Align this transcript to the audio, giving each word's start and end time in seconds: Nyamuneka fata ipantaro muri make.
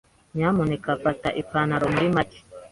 Nyamuneka 0.35 0.89
fata 1.03 1.29
ipantaro 1.41 1.85
muri 1.93 2.07
make. 2.15 2.39